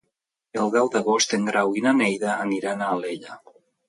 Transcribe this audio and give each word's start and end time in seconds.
El 0.61 0.69
deu 0.75 0.87
d'agost 0.95 1.35
en 1.37 1.45
Grau 1.49 1.75
i 1.79 1.83
na 1.87 1.91
Neida 1.97 2.31
aniran 2.47 2.81
a 2.81 2.89
Alella. 2.97 3.37